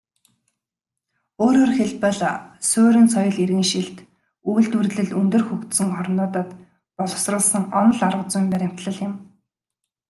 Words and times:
Өөрөөр 1.43 1.71
хэлбэл, 1.79 2.19
суурин 2.69 3.07
соёл 3.13 3.35
иргэншилт, 3.43 3.97
үйлдвэрлэл 4.51 5.09
өндөр 5.19 5.43
хөгжсөн 5.45 5.89
орнуудад 5.99 6.49
боловсруулсан 6.97 7.63
онол 7.79 7.99
аргазүйн 8.07 8.47
баримтлал 8.51 8.97
юм. 9.07 9.13